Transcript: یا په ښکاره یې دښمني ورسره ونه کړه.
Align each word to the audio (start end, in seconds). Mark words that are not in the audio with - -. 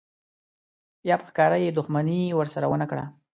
یا 1.09 1.15
په 1.19 1.25
ښکاره 1.29 1.57
یې 1.63 1.75
دښمني 1.77 2.21
ورسره 2.39 2.65
ونه 2.67 2.85
کړه. 2.91 3.05